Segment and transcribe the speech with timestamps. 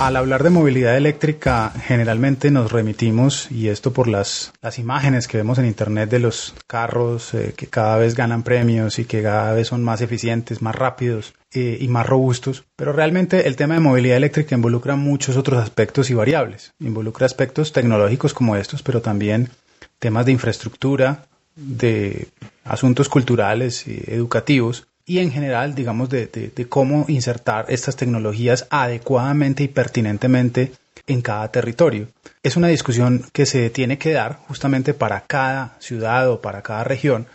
[0.00, 5.36] Al hablar de movilidad eléctrica, generalmente nos remitimos, y esto por las, las imágenes que
[5.36, 9.52] vemos en Internet de los carros eh, que cada vez ganan premios y que cada
[9.52, 12.64] vez son más eficientes, más rápidos eh, y más robustos.
[12.76, 16.72] Pero realmente el tema de movilidad eléctrica involucra muchos otros aspectos y variables.
[16.80, 19.50] Involucra aspectos tecnológicos como estos, pero también
[19.98, 22.28] temas de infraestructura, de
[22.64, 29.64] asuntos culturales y educativos y en general, digamos, de, de, cómo insertar estas tecnologías adecuadamente
[29.64, 30.70] y pertinentemente
[31.08, 32.06] en cada territorio.
[32.44, 36.84] Es una discusión que se tiene que dar justamente para cada ciudad o para cada
[36.84, 37.26] región,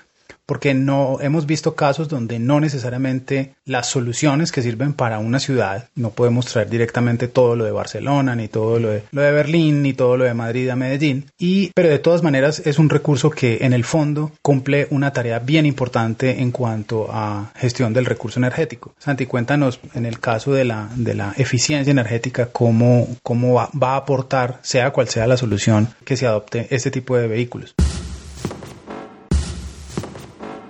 [0.46, 5.90] porque no hemos visto casos donde no necesariamente las soluciones que sirven para una ciudad,
[5.96, 9.82] no podemos traer directamente todo lo de Barcelona, ni todo lo de, lo de Berlín,
[9.82, 13.30] ni todo lo de Madrid a Medellín, y, pero de todas maneras es un recurso
[13.30, 18.40] que en el fondo cumple una tarea bien importante en cuanto a gestión del recurso
[18.40, 18.94] energético.
[19.00, 23.94] Santi, cuéntanos en el caso de la, de la eficiencia energética, cómo, cómo va, va
[23.94, 27.76] a aportar, sea cual sea la solución, que se adopte este tipo de vehículos.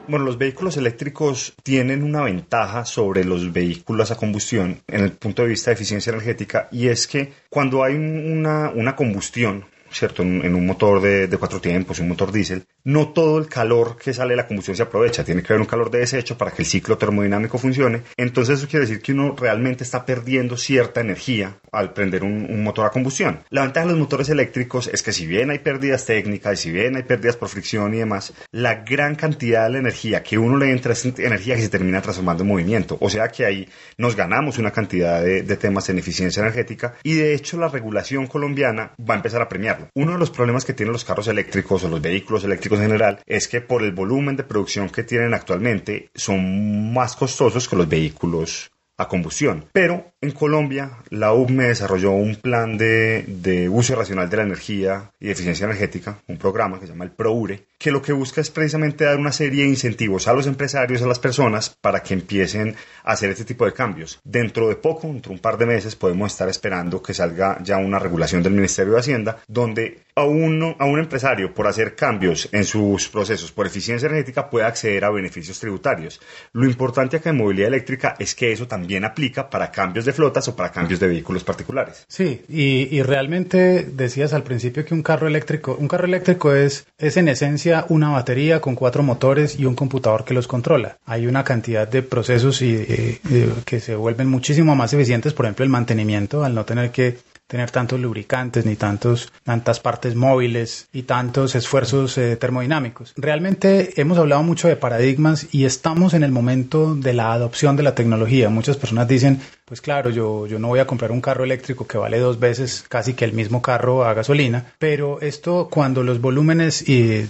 [0.07, 5.41] Bueno, los vehículos eléctricos tienen una ventaja sobre los vehículos a combustión en el punto
[5.41, 9.65] de vista de eficiencia energética y es que cuando hay una, una combustión,
[9.95, 10.23] ¿cierto?
[10.23, 14.31] En, un motor de, cuatro tiempos, un motor diésel, no todo el calor que sale
[14.31, 15.23] de la combustión se aprovecha.
[15.23, 18.01] Tiene que haber un calor de desecho para que el ciclo termodinámico funcione.
[18.17, 22.85] Entonces eso quiere decir que uno realmente está perdiendo cierta energía al prender un, motor
[22.85, 23.41] a combustión.
[23.49, 26.95] La ventaja de los motores eléctricos es que si bien hay pérdidas técnicas si bien
[26.95, 30.71] hay pérdidas por fricción y demás, la gran cantidad de la energía que uno le
[30.71, 32.97] entra es energía que se termina transformando en movimiento.
[32.99, 37.13] O sea que ahí nos ganamos una cantidad de, de temas en eficiencia energética y
[37.13, 39.84] de hecho la regulación colombiana va a empezar a premiarlo.
[39.93, 43.19] Uno de los problemas que tienen los carros eléctricos o los vehículos eléctricos en general
[43.25, 47.87] es que por el volumen de producción que tienen actualmente son más costosos que los
[47.87, 49.65] vehículos a combustión.
[49.73, 55.25] Pero en Colombia la UBME desarrolló un plan de, uso racional de la energía y
[55.25, 58.49] de eficiencia energética, un programa que se llama el PROURE, que lo que busca es
[58.49, 62.75] precisamente dar una serie de incentivos a los empresarios, a las personas, para que empiecen
[63.03, 64.19] a hacer este tipo de cambios.
[64.23, 67.77] Dentro de poco, dentro de un par de meses, podemos estar esperando que salga ya
[67.77, 72.47] una regulación del Ministerio de Hacienda, donde a, uno, a un empresario, por hacer cambios
[72.51, 76.21] en sus procesos por eficiencia energética, pueda acceder a beneficios tributarios.
[76.53, 80.47] Lo importante acá en movilidad eléctrica es que eso también aplica para cambios de flotas
[80.47, 82.05] o para cambios de vehículos particulares.
[82.07, 86.85] Sí, y, y realmente decías al principio que un carro eléctrico, un carro eléctrico es,
[86.97, 90.97] es en esencia una batería con cuatro motores y un computador que los controla.
[91.05, 93.19] Hay una cantidad de procesos y,
[93.65, 97.17] que se vuelven muchísimo más eficientes, por ejemplo el mantenimiento, al no tener que
[97.47, 103.13] tener tantos lubricantes ni tantos, tantas partes móviles y tantos esfuerzos eh, termodinámicos.
[103.17, 107.83] Realmente hemos hablado mucho de paradigmas y estamos en el momento de la adopción de
[107.83, 108.49] la tecnología.
[108.49, 111.97] Muchas personas dicen, pues claro, yo, yo no voy a comprar un carro eléctrico que
[111.97, 116.83] vale dos veces casi que el mismo carro a gasolina, pero esto cuando los volúmenes
[116.87, 117.27] eh,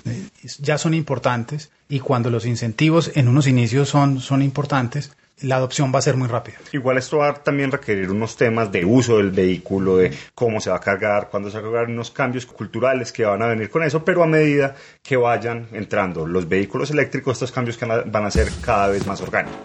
[0.60, 5.92] ya son importantes y cuando los incentivos en unos inicios son, son importantes, la adopción
[5.94, 6.58] va a ser muy rápida.
[6.72, 10.70] Igual esto va a también requerir unos temas de uso del vehículo, de cómo se
[10.70, 13.70] va a cargar, cuándo se va a cargar, unos cambios culturales que van a venir
[13.70, 18.32] con eso, pero a medida que vayan entrando los vehículos eléctricos, estos cambios van a
[18.32, 19.60] ser cada vez más orgánicos.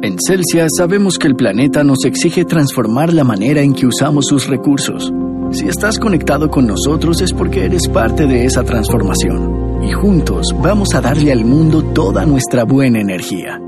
[0.00, 4.46] En Celsia sabemos que el planeta nos exige transformar la manera en que usamos sus
[4.46, 5.12] recursos.
[5.50, 10.94] Si estás conectado con nosotros es porque eres parte de esa transformación y juntos vamos
[10.94, 13.58] a darle al mundo toda nuestra buena energía.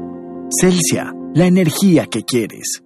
[0.60, 2.82] Celsia, la energía que quieres.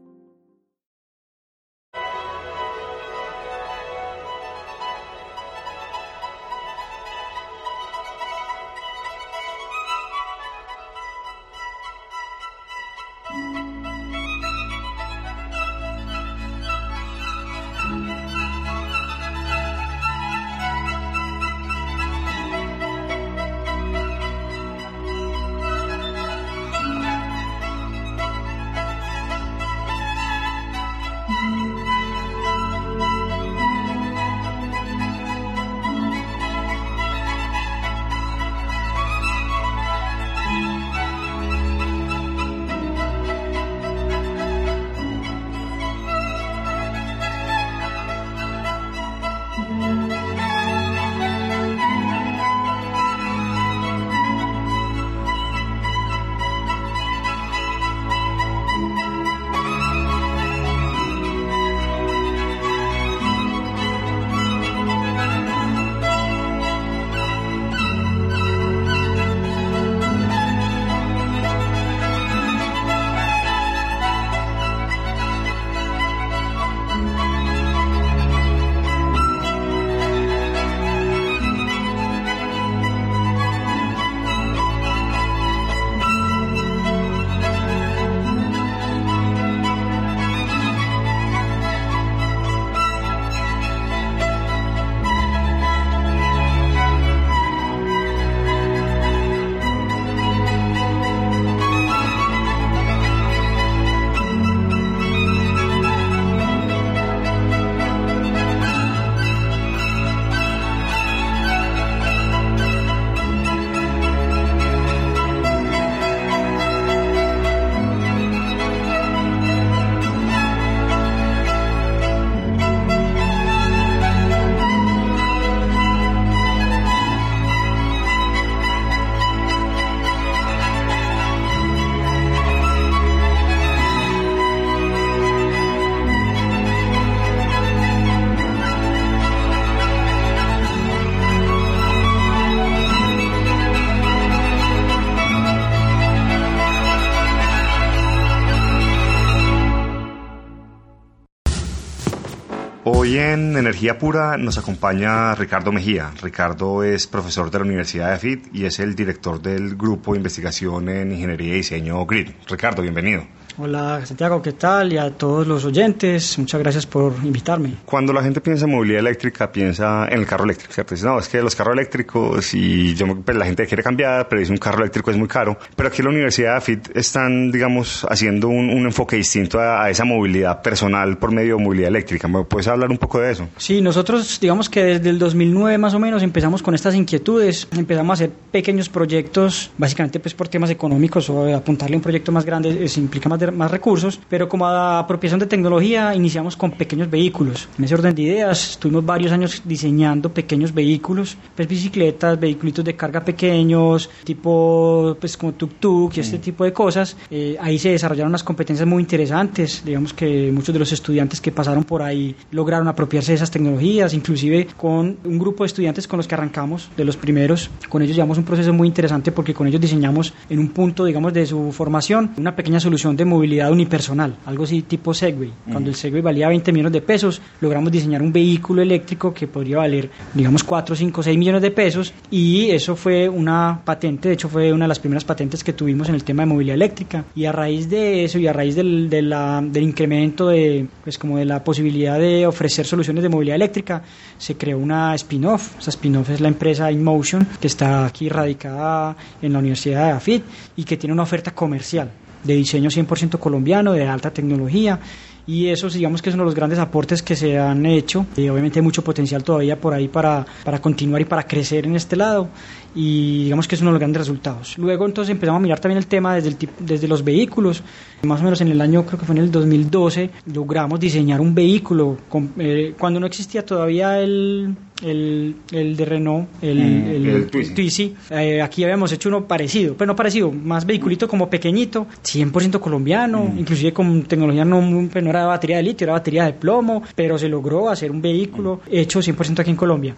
[153.64, 156.12] Energía Pura nos acompaña Ricardo Mejía.
[156.20, 160.18] Ricardo es profesor de la Universidad de AFIT y es el director del Grupo de
[160.18, 162.32] Investigación en Ingeniería y Diseño GRID.
[162.46, 163.24] Ricardo, bienvenido.
[163.56, 164.92] Hola Santiago, ¿qué tal?
[164.92, 167.74] Y a todos los oyentes, muchas gracias por invitarme.
[167.84, 170.96] Cuando la gente piensa en movilidad eléctrica, piensa en el carro eléctrico, ¿cierto?
[170.96, 174.40] Dice, no, es que los carros eléctricos y yo, pues, la gente quiere cambiar, pero
[174.40, 175.56] dice un carro eléctrico es muy caro.
[175.76, 180.04] Pero aquí en la Universidad de AFIT están, digamos, haciendo un, enfoque distinto a, esa
[180.04, 182.26] movilidad personal por medio de movilidad eléctrica.
[182.26, 183.48] ¿Me puedes hablar un poco de eso?
[183.56, 188.10] Sí, nosotros, digamos que desde el 2009 más o menos empezamos con estas inquietudes, empezamos
[188.10, 192.44] a hacer pequeños proyectos, básicamente pues por temas económicos o apuntarle a un proyecto más
[192.44, 197.68] grande se implica más más recursos, pero como apropiación de tecnología iniciamos con pequeños vehículos.
[197.78, 202.96] En ese orden de ideas, estuvimos varios años diseñando pequeños vehículos, pues bicicletas, vehículos de
[202.96, 206.40] carga pequeños, tipo pues como tuk-tuk y este mm.
[206.40, 207.16] tipo de cosas.
[207.30, 211.52] Eh, ahí se desarrollaron unas competencias muy interesantes, digamos que muchos de los estudiantes que
[211.52, 216.16] pasaron por ahí lograron apropiarse de esas tecnologías, inclusive con un grupo de estudiantes con
[216.18, 219.66] los que arrancamos, de los primeros, con ellos llevamos un proceso muy interesante porque con
[219.66, 224.36] ellos diseñamos en un punto, digamos, de su formación una pequeña solución de movilidad unipersonal,
[224.46, 225.50] algo así tipo Segway.
[225.70, 229.78] Cuando el Segway valía 20 millones de pesos, logramos diseñar un vehículo eléctrico que podría
[229.78, 234.48] valer, digamos, 4, 5, 6 millones de pesos y eso fue una patente, de hecho
[234.48, 237.44] fue una de las primeras patentes que tuvimos en el tema de movilidad eléctrica y
[237.44, 241.38] a raíz de eso y a raíz del, de la, del incremento de, pues como
[241.38, 244.02] de la posibilidad de ofrecer soluciones de movilidad eléctrica,
[244.38, 245.78] se creó una spin-off.
[245.78, 250.44] Esa spin-off es la empresa InMotion que está aquí radicada en la Universidad de AFIT
[250.76, 252.10] y que tiene una oferta comercial
[252.44, 255.00] de diseño 100% colombiano, de alta tecnología
[255.46, 258.48] y eso digamos que es uno de los grandes aportes que se han hecho y
[258.48, 262.16] obviamente hay mucho potencial todavía por ahí para, para continuar y para crecer en este
[262.16, 262.48] lado
[262.94, 264.78] y digamos que es uno de los grandes resultados.
[264.78, 267.82] Luego entonces empezamos a mirar también el tema desde, el, desde los vehículos.
[268.22, 271.54] Más o menos en el año, creo que fue en el 2012, logramos diseñar un
[271.54, 272.16] vehículo
[272.58, 278.14] eh, cuando no existía todavía el, el, el de Renault, el, mm, el, Twizy.
[278.30, 283.44] Eh, aquí habíamos hecho uno parecido, pero no parecido, más vehiculito como pequeñito, 100% colombiano,
[283.44, 283.58] mm.
[283.58, 287.38] inclusive con tecnología no, pues no era batería de litio, era batería de plomo, pero
[287.38, 290.16] se logró hacer un vehículo hecho 100% aquí en Colombia.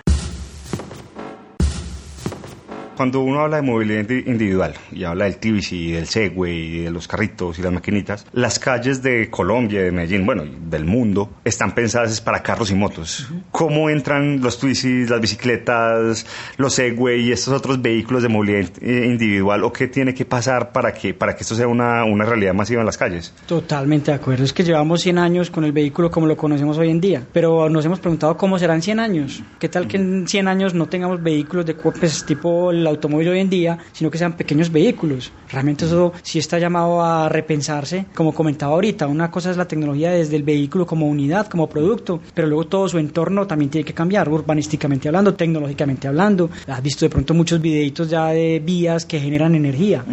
[2.96, 7.06] Cuando uno habla de movilidad individual y habla del TBC, del Segway, y de los
[7.06, 12.20] carritos y las maquinitas, las calles de Colombia, de Medellín, bueno, del mundo, están pensadas
[12.22, 13.28] para carros y motos.
[13.50, 16.26] ¿Cómo entran los Twizy, las bicicletas,
[16.56, 19.64] los Segway y estos otros vehículos de movilidad individual?
[19.64, 22.80] ¿O qué tiene que pasar para que, para que esto sea una, una realidad masiva
[22.80, 23.34] en las calles?
[23.46, 24.42] Totalmente de acuerdo.
[24.42, 27.68] Es que llevamos 100 años con el vehículo como lo conocemos hoy en día, pero
[27.68, 29.42] nos hemos preguntado cómo serán 100 años.
[29.58, 33.40] ¿Qué tal que en 100 años no tengamos vehículos de pues, tipo el automóvil hoy
[33.40, 35.32] en día, sino que sean pequeños vehículos.
[35.50, 40.10] Realmente eso sí está llamado a repensarse, como comentaba ahorita, una cosa es la tecnología
[40.10, 43.94] desde el vehículo como unidad, como producto, pero luego todo su entorno también tiene que
[43.94, 46.50] cambiar, urbanísticamente hablando, tecnológicamente hablando.
[46.66, 50.04] Has visto de pronto muchos videitos ya de vías que generan energía,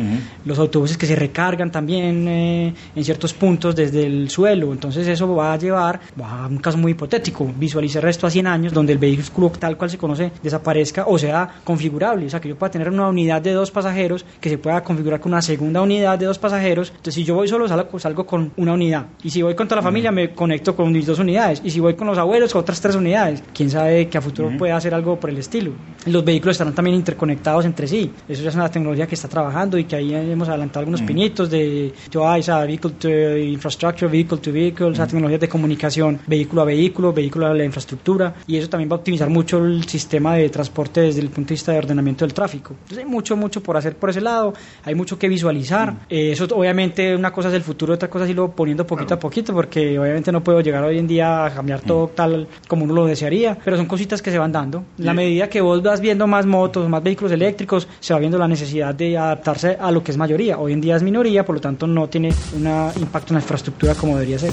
[0.45, 5.33] los autobuses que se recargan también eh, en ciertos puntos desde el suelo, entonces eso
[5.35, 8.99] va a llevar a un caso muy hipotético, visualizar esto a 100 años donde el
[8.99, 12.89] vehículo tal cual se conoce desaparezca o sea configurable, o sea que yo pueda tener
[12.89, 16.39] una unidad de dos pasajeros que se pueda configurar con una segunda unidad de dos
[16.39, 16.91] pasajeros.
[16.91, 19.07] Entonces, si yo voy solo, salgo, salgo con una unidad.
[19.21, 21.61] Y si voy con toda la familia, me conecto con mis dos unidades.
[21.65, 23.43] Y si voy con los abuelos, con otras tres unidades.
[23.53, 25.73] Quién sabe que a futuro pueda hacer algo por el estilo.
[26.05, 28.09] Los vehículos estarán también interconectados entre sí.
[28.29, 31.49] Eso ya es una tecnología que está trabajando y que ahí hemos adelantado algunos pinitos
[31.49, 31.93] de
[32.37, 37.47] esa vehicle to infrastructure, vehicle to vehicle, esa tecnología de comunicación vehículo a vehículo, vehículo
[37.47, 38.35] a la infraestructura.
[38.47, 41.55] Y eso también va a optimizar mucho el sistema de transporte desde el punto de
[41.55, 42.52] vista de ordenamiento del tráfico.
[42.57, 45.95] Entonces hay mucho, mucho por hacer por ese lado, hay mucho que visualizar.
[46.09, 49.19] Eh, eso obviamente una cosa es el futuro, otra cosa es irlo poniendo poquito a
[49.19, 52.93] poquito, porque obviamente no puedo llegar hoy en día a cambiar todo tal como uno
[52.93, 54.83] lo desearía, pero son cositas que se van dando.
[54.97, 58.47] la medida que vos vas viendo más motos, más vehículos eléctricos, se va viendo la
[58.47, 60.57] necesidad de adaptarse a lo que es mayoría.
[60.59, 62.67] Hoy en día es minoría, por lo tanto no tiene un
[63.01, 64.51] impacto en la infraestructura como debería ser.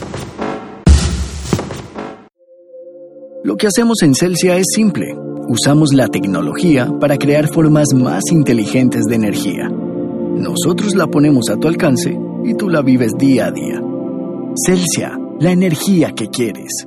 [3.42, 5.16] Lo que hacemos en Celsia es simple
[5.48, 9.68] usamos la tecnología para crear formas más inteligentes de energía.
[9.68, 13.80] Nosotros la ponemos a tu alcance y tú la vives día a día.
[14.66, 16.86] Celsia, la energía que quieres.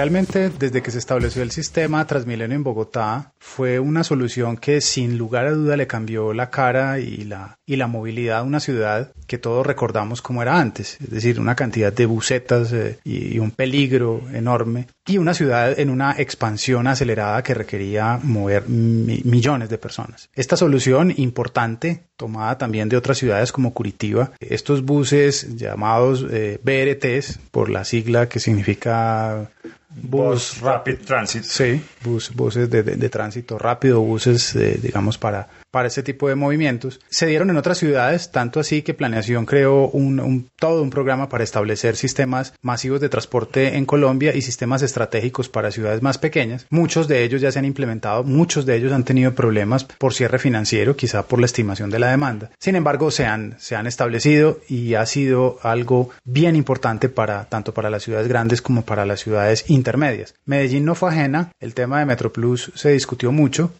[0.00, 5.18] Realmente, desde que se estableció el sistema Transmilenio en Bogotá, fue una solución que sin
[5.18, 9.12] lugar a duda le cambió la cara y la, y la movilidad a una ciudad
[9.30, 13.52] que todos recordamos como era antes, es decir, una cantidad de bucetas eh, y, un
[13.52, 20.28] peligro enorme, y una ciudad en una expansión acelerada que requería mover millones de personas.
[20.34, 27.38] Esta solución importante, tomada también de otras ciudades como Curitiba, estos buses llamados eh, BRTs,
[27.52, 29.48] por la sigla que significa
[29.90, 31.44] Bus Rapid Transit.
[31.44, 37.00] Sí, bus, buses de, de, tránsito rápido, buses, digamos, para, para este tipo de movimientos.
[37.08, 41.44] Se dieron en otras ciudades, tanto así que Planeación creó un, todo un programa para
[41.44, 46.66] establecer sistemas masivos de transporte en Colombia y sistemas estratégicos para ciudades más pequeñas.
[46.70, 50.38] Muchos de ellos ya se han implementado, muchos de ellos han tenido problemas por cierre
[50.38, 52.50] financiero, quizá por la estimación de la demanda.
[52.58, 57.74] Sin embargo, se han, se han establecido y ha sido algo bien importante para tanto
[57.74, 60.34] para las ciudades grandes como para las ciudades intermedias.
[60.44, 63.72] Medellín no fue ajena, el tema de MetroPlus se discutió mucho,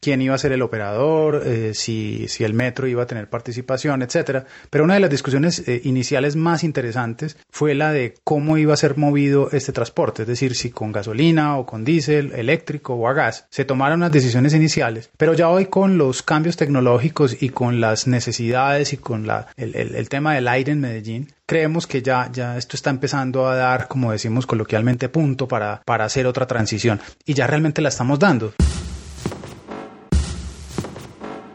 [0.00, 4.02] quién iba a ser el operador, eh, si, si, el metro iba a tener participación,
[4.02, 4.46] etcétera.
[4.70, 8.78] Pero una de las discusiones eh, iniciales más interesantes fue la de cómo iba a
[8.78, 13.12] ser movido este transporte, es decir, si con gasolina o con diésel, eléctrico o a
[13.12, 13.46] gas.
[13.50, 18.06] Se tomaron las decisiones iniciales, pero ya hoy con los cambios tecnológicos y con las
[18.06, 22.30] necesidades y con la, el, el, el tema del aire en Medellín, creemos que ya,
[22.32, 27.00] ya esto está empezando a dar, como decimos coloquialmente, punto para, para hacer otra transición.
[27.24, 28.52] Y ya realmente la estamos dando.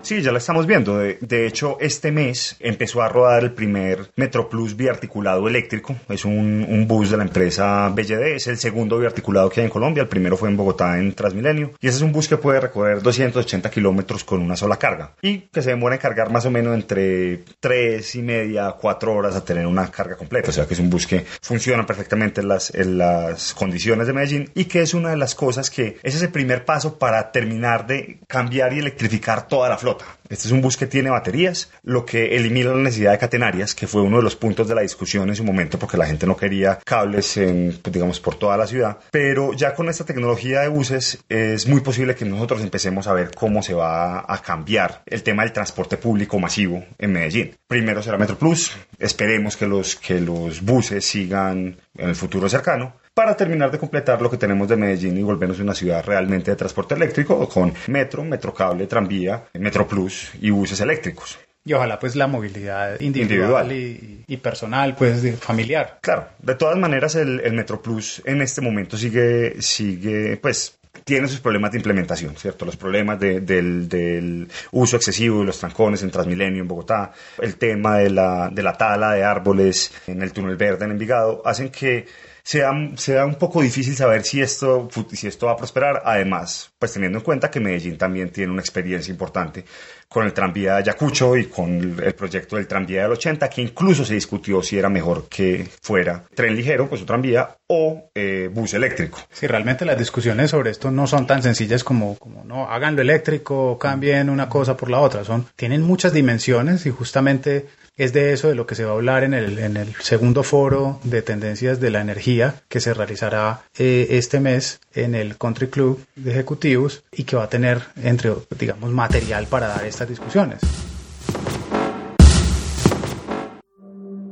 [0.03, 0.97] Sí, ya la estamos viendo.
[0.97, 5.95] De, hecho, este mes empezó a rodar el primer MetroPlus biarticulado eléctrico.
[6.09, 8.35] Es un, bus de la empresa BLD.
[8.35, 10.01] Es el segundo biarticulado que hay en Colombia.
[10.01, 11.73] El primero fue en Bogotá en Transmilenio.
[11.79, 15.13] Y ese es un bus que puede recorrer 280 kilómetros con una sola carga.
[15.21, 19.35] Y que se demora en cargar más o menos entre 3 y media, 4 horas
[19.35, 20.49] a tener una carga completa.
[20.49, 24.13] O sea que es un bus que funciona perfectamente en las, en las condiciones de
[24.13, 24.49] Medellín.
[24.55, 27.85] Y que es una de las cosas que ese es el primer paso para terminar
[27.85, 30.00] de cambiar y electrificar toda la flota.
[30.29, 33.87] Este es un bus que tiene baterías, lo que elimina la necesidad de catenarias, que
[33.87, 36.37] fue uno de los puntos de la discusión en su momento, porque la gente no
[36.37, 38.97] quería cables, en, pues, digamos, por toda la ciudad.
[39.11, 43.31] Pero ya con esta tecnología de buses es muy posible que nosotros empecemos a ver
[43.35, 47.55] cómo se va a cambiar el tema del transporte público masivo en Medellín.
[47.67, 53.00] Primero será Metro Plus, esperemos que los, que los buses sigan en el futuro cercano,
[53.13, 56.57] para terminar de completar lo que tenemos de Medellín y volvernos una ciudad realmente de
[56.57, 61.37] transporte eléctrico con metro, metrocable, tranvía, metro plus y buses eléctricos.
[61.63, 65.99] Y ojalá pues la movilidad individual, Y, personal, pues familiar.
[66.01, 71.27] Claro, de todas maneras el, el Metro Plus en este momento sigue, sigue pues tiene
[71.27, 72.65] sus problemas de implementación, ¿cierto?
[72.65, 73.45] Los problemas del,
[73.87, 78.63] del, uso excesivo de los trancones en Transmilenio, en Bogotá, el tema de la, de
[78.63, 82.05] la tala de árboles en el túnel verde en Envigado, hacen que
[82.51, 86.01] sea, sea un poco difícil saber si esto, si esto va a prosperar.
[86.03, 89.63] Además, pues teniendo en cuenta que Medellín también tiene una experiencia importante
[90.09, 94.03] con el tranvía de Ayacucho y con el proyecto del tranvía del 80, que incluso
[94.03, 98.73] se discutió si era mejor que fuera tren ligero, pues un tranvía, o eh, bus
[98.73, 99.19] eléctrico.
[99.31, 103.77] Sí, realmente las discusiones sobre esto no son tan sencillas como, como no, háganlo eléctrico,
[103.79, 108.49] cambien una cosa por la otra, son, tienen muchas dimensiones y justamente es de eso
[108.49, 112.01] de lo que se va a hablar en el, segundo foro de tendencias de la
[112.01, 117.37] energía que se realizará eh, este mes en el Country Club de Ejecutivos y que
[117.37, 120.59] va a tener, entre, digamos, material para dar estas discusiones.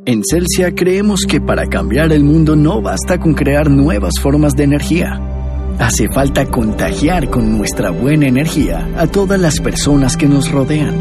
[0.10, 4.64] En Celsia creemos que para cambiar el mundo no basta con crear nuevas formas de
[4.64, 5.20] energía.
[5.78, 10.96] Hace falta contagiar con nuestra buena energía a todas las personas que nos rodean.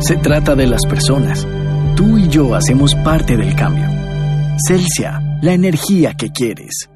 [0.00, 1.46] Se trata de las personas
[1.94, 3.86] Tú y yo hacemos parte del cambio.
[4.66, 6.90] Celsia, la energía que quieres.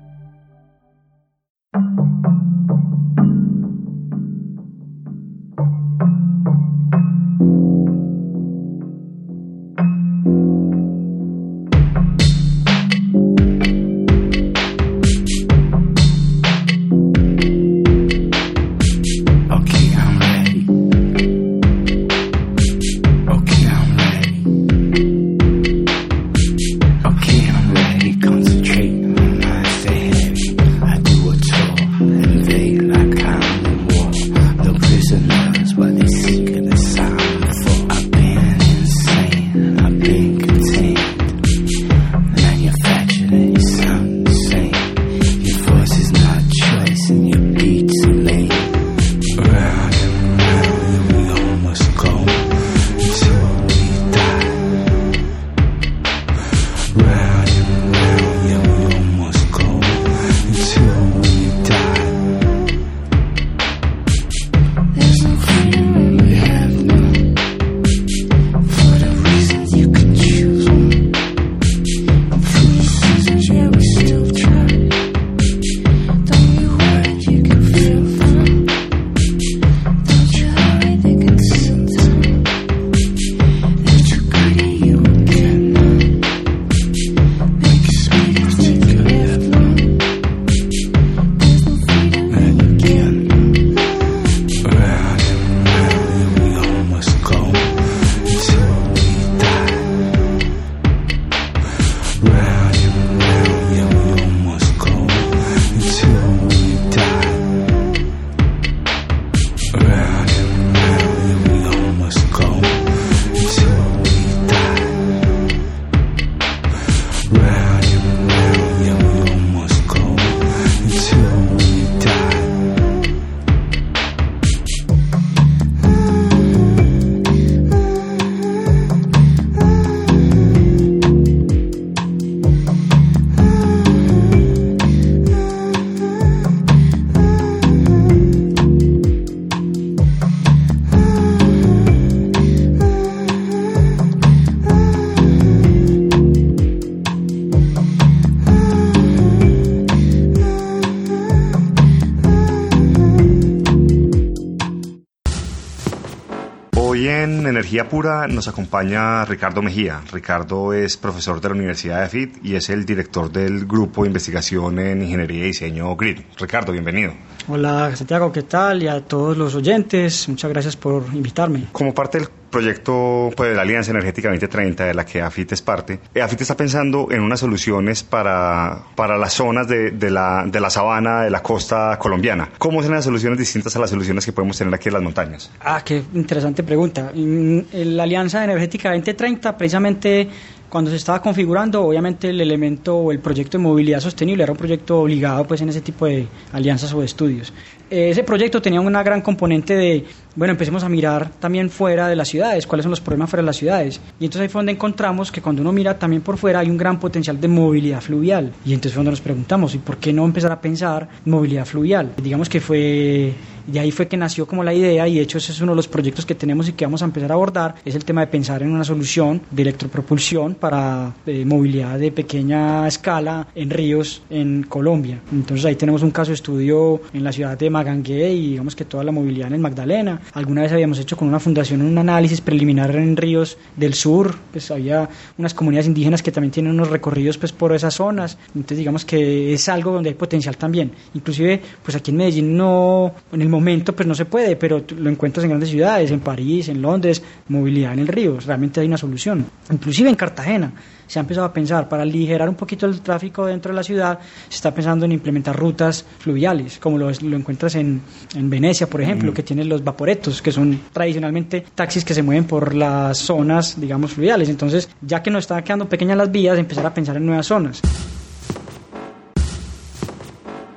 [157.68, 160.00] Energía Pura nos acompaña Ricardo Mejía.
[160.10, 164.06] Ricardo es profesor de la Universidad de AFIT y es el director del Grupo de
[164.06, 166.20] Investigación en Ingeniería y Diseño GRID.
[166.38, 167.12] Ricardo, bienvenido.
[167.46, 168.82] Hola Santiago, ¿qué tal?
[168.82, 171.66] Y a todos los oyentes, muchas gracias por invitarme.
[171.70, 175.62] Como parte del proyecto pues, de la Alianza Energética 2030 de la que AFIT es
[175.62, 180.44] parte, eh, AFIT está pensando en unas soluciones para, para las zonas de, de, la,
[180.46, 182.48] de la sabana, de la costa colombiana.
[182.58, 185.50] ¿Cómo son las soluciones distintas a las soluciones que podemos tener aquí en las montañas?
[185.60, 187.12] Ah, qué interesante pregunta.
[187.14, 190.28] La Alianza Energética 2030 precisamente
[190.68, 194.58] cuando se estaba configurando, obviamente el elemento o el proyecto de movilidad sostenible era un
[194.58, 197.52] proyecto obligado pues en ese tipo de alianzas o de estudios.
[197.90, 200.04] Ese proyecto tenía una gran componente de,
[200.36, 203.46] bueno, empecemos a mirar también fuera de las ciudades, cuáles son los problemas fuera de
[203.46, 203.98] las ciudades.
[204.20, 206.76] Y entonces ahí fue donde encontramos que cuando uno mira también por fuera hay un
[206.76, 208.52] gran potencial de movilidad fluvial.
[208.66, 212.12] Y entonces fue donde nos preguntamos, ¿y por qué no empezar a pensar movilidad fluvial?
[212.22, 213.32] Digamos que fue
[213.68, 215.76] de ahí fue que nació como la idea y de hecho ese es uno de
[215.76, 218.28] los proyectos que tenemos y que vamos a empezar a abordar, es el tema de
[218.28, 224.62] pensar en una solución de electropropulsión para eh, movilidad de pequeña escala en ríos en
[224.62, 225.20] Colombia.
[225.30, 228.86] Entonces ahí tenemos un caso de estudio en la ciudad de Magangué y digamos que
[228.86, 230.20] toda la movilidad en el Magdalena.
[230.32, 234.70] Alguna vez habíamos hecho con una fundación un análisis preliminar en ríos del sur, pues
[234.70, 239.04] había unas comunidades indígenas que también tienen unos recorridos pues por esas zonas, entonces digamos
[239.04, 240.92] que es algo donde hay potencial también.
[241.14, 245.10] Inclusive pues aquí en Medellín no, en el momento pues no se puede, pero lo
[245.10, 248.96] encuentras en grandes ciudades, en París, en Londres, movilidad en el río, realmente hay una
[248.96, 249.44] solución.
[249.70, 250.72] Inclusive en Cartagena
[251.06, 254.18] se ha empezado a pensar para aligerar un poquito el tráfico dentro de la ciudad,
[254.48, 258.00] se está pensando en implementar rutas fluviales, como lo, lo encuentras en,
[258.34, 262.44] en, Venecia, por ejemplo, que tiene los vaporetos, que son tradicionalmente taxis que se mueven
[262.44, 264.48] por las zonas, digamos, fluviales.
[264.48, 267.80] Entonces, ya que nos están quedando pequeñas las vías, empezar a pensar en nuevas zonas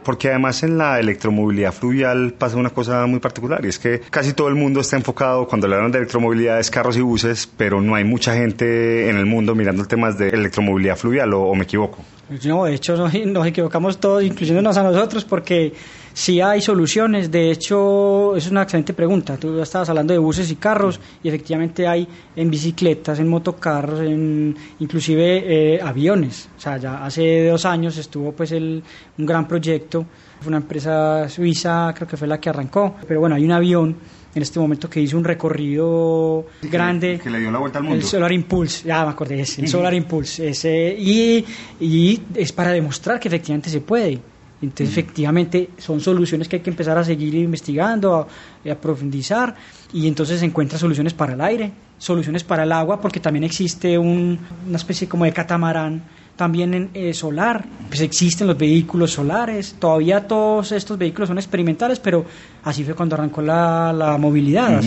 [0.03, 4.33] porque además en la electromovilidad fluvial pasa una cosa muy particular y es que casi
[4.33, 7.95] todo el mundo está enfocado cuando le de electromovilidad es carros y buses, pero no
[7.95, 11.99] hay mucha gente en el mundo mirando el tema de electromovilidad fluvial o, me equivoco.
[12.45, 15.73] No, de hecho nos equivocamos todos, incluyéndonos a nosotros, porque
[16.13, 17.31] sí hay soluciones.
[17.31, 19.37] De hecho, es una excelente pregunta.
[19.37, 24.55] Tú estabas hablando de buses y carros, y efectivamente hay en bicicletas, en motocarros, en
[24.79, 26.49] inclusive eh, aviones.
[26.57, 28.83] O sea, ya hace dos años estuvo pues el,
[29.17, 30.05] un gran proyecto,
[30.39, 32.95] fue una empresa suiza, creo que fue la que arrancó.
[33.07, 33.95] Pero bueno, hay un avión
[34.33, 37.19] en este momento que hizo un recorrido grande.
[37.21, 37.99] Que, le dio la vuelta al mundo.
[37.99, 40.49] El Solar Impulse, ya me acordé, es el Solar Impulse.
[40.49, 41.45] Ese, y,
[41.79, 44.19] y es para demostrar que efectivamente se puede.
[44.61, 49.55] Entonces, efectivamente, son soluciones que hay que empezar a seguir investigando, a, a, profundizar,
[49.91, 53.97] y entonces se encuentran soluciones para el aire, soluciones para el agua, porque también existe
[53.97, 56.03] un, una especie como de catamarán
[56.41, 61.99] también en eh, solar, pues existen los vehículos solares, todavía todos estos vehículos son experimentales,
[61.99, 62.25] pero
[62.63, 64.81] así fue cuando arrancó la, la movilidad,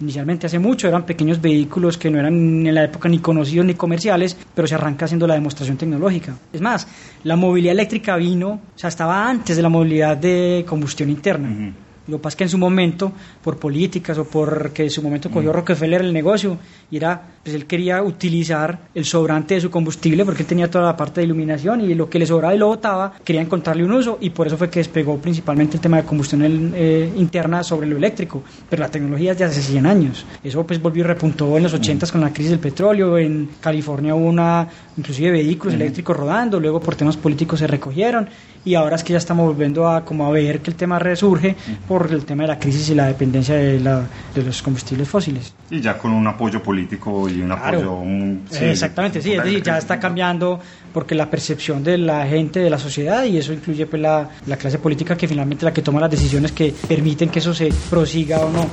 [0.00, 3.74] inicialmente hace mucho eran pequeños vehículos que no eran en la época ni conocidos ni
[3.74, 6.36] comerciales, pero se arranca haciendo la demostración tecnológica.
[6.52, 6.86] Es más,
[7.24, 11.72] la movilidad eléctrica vino, o sea, estaba antes de la movilidad de combustión interna.
[12.10, 15.30] Lo que pasa es que en su momento, por políticas o porque en su momento
[15.30, 16.58] cogió Rockefeller el negocio,
[16.90, 20.86] y era, pues él quería utilizar el sobrante de su combustible porque él tenía toda
[20.86, 23.92] la parte de iluminación y lo que le sobraba y lo botaba, quería encontrarle un
[23.92, 27.86] uso y por eso fue que despegó principalmente el tema de combustión eh, interna sobre
[27.86, 28.42] lo eléctrico.
[28.68, 30.26] Pero la tecnología es de hace 100 años.
[30.42, 33.16] Eso pues volvió y repuntó en los 80 con la crisis del petróleo.
[33.18, 38.28] En California hubo una, inclusive vehículos eléctricos rodando, luego por temas políticos se recogieron
[38.64, 41.56] y ahora es que ya estamos volviendo a como a ver que el tema resurge
[41.88, 45.52] por el tema de la crisis y la dependencia de, la, de los combustibles fósiles.
[45.70, 47.78] Y ya con un apoyo político y un claro.
[47.78, 47.94] apoyo...
[47.94, 50.60] Un, sí, Exactamente, sí, es decir, ya está cambiando
[50.92, 54.56] porque la percepción de la gente, de la sociedad, y eso incluye pues la, la
[54.56, 58.40] clase política que finalmente la que toma las decisiones que permiten que eso se prosiga
[58.40, 58.66] o no.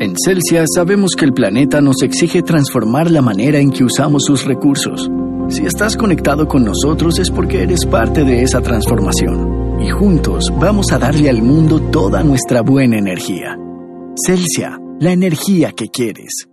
[0.00, 4.44] En Celsia sabemos que el planeta nos exige transformar la manera en que usamos sus
[4.44, 5.10] recursos.
[5.48, 9.67] Si estás conectado con nosotros es porque eres parte de esa transformación.
[9.80, 13.56] Y juntos vamos a darle al mundo toda nuestra buena energía.
[14.26, 16.48] Celsia, la energía que quieres.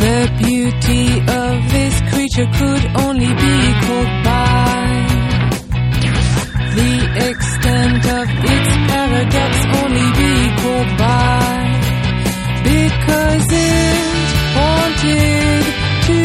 [0.00, 4.74] The beauty of this creature could only be called by
[6.76, 11.43] the extent of its paradox only be called by
[15.04, 15.64] addicted
[16.06, 16.20] to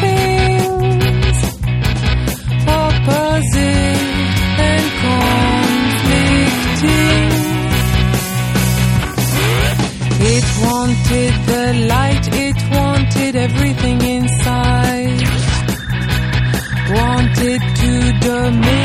[0.00, 1.38] things
[2.66, 4.00] opposite
[4.68, 6.14] and conflicting.
[10.26, 15.22] It wanted the light, it wanted everything inside,
[16.90, 18.83] wanted to dominate.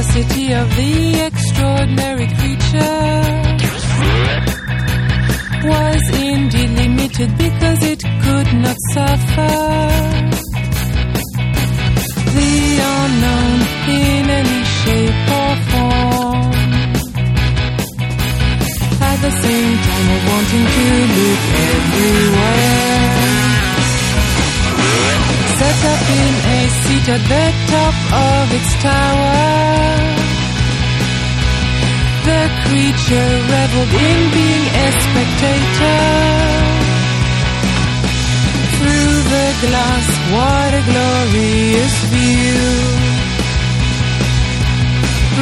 [0.00, 3.20] Curiosity of the extraordinary creature
[5.68, 9.52] was indeed limited because it could not suffer
[12.34, 16.52] the unknown in any shape or form.
[19.02, 20.86] At the same time of wanting to
[21.16, 23.09] look everywhere
[25.60, 27.96] set up in a seat at the top
[28.28, 29.40] of its tower.
[32.28, 36.02] The creature reveled in being a spectator.
[38.76, 42.64] Through the glass, what a glorious view.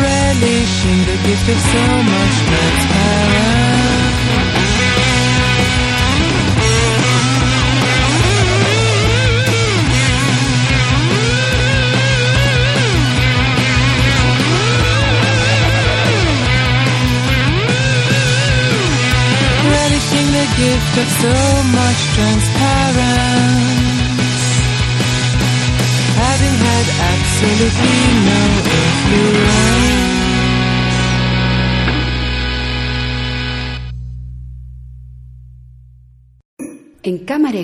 [0.03, 3.48] Relishing the gift of so much transparence.